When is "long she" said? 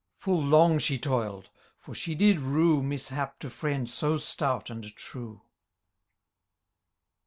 0.43-0.97